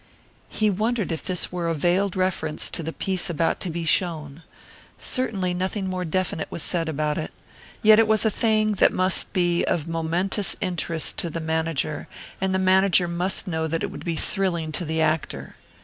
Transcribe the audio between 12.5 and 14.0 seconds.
the manager must know that it